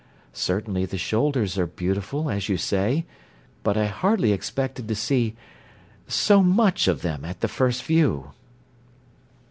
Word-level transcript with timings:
Certainly 0.33 0.85
the 0.85 0.97
shoulders 0.97 1.59
are 1.59 1.67
beautiful, 1.67 2.27
as 2.31 2.49
you 2.49 2.57
say. 2.57 3.05
But 3.61 3.77
I 3.77 3.85
hardly 3.85 4.31
expected 4.31 4.87
to 4.87 4.95
see 4.95 5.35
so 6.07 6.41
much 6.41 6.87
of 6.87 7.03
them 7.03 7.23
at 7.23 7.41
the 7.41 7.47
first 7.47 7.83
view." 7.83 8.31